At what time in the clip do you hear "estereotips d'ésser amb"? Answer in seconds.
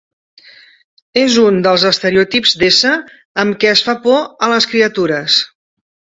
1.89-3.61